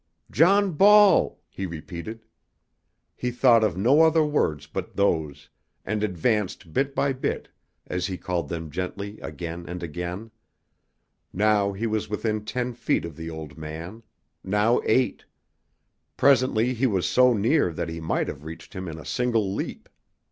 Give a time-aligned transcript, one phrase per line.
[0.31, 2.25] John Ball!" he repeated.
[3.15, 5.47] He thought of no other words but those,
[5.85, 7.49] and advanced bit by bit
[7.85, 10.31] as he called them gently again and again.
[11.31, 14.01] Now he was within ten feet of the old man,
[14.43, 15.23] now eight,
[16.17, 19.87] presently he was so near that he might have reached him in a single leap.